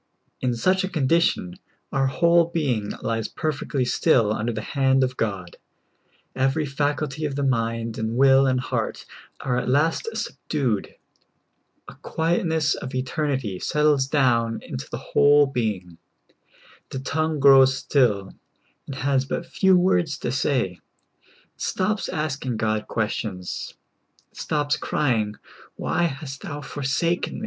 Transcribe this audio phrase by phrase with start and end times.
[0.41, 1.59] In such a condition,
[1.91, 5.57] our whole being lies per fectly still under the hand of God;
[6.35, 9.05] every faculty of the mind and will and heart
[9.41, 10.95] are at last subdued;
[11.87, 15.99] a quietness of eternity settles down into the v^hole being;
[16.89, 18.33] the tongue grows still,
[18.87, 20.79] and has but few^ words to say;
[21.53, 23.75] it stops asking God questions;
[24.31, 26.17] it stops crying, *' Why 40 SOUL FOOD.
[26.21, 27.39] hast thou forsaken me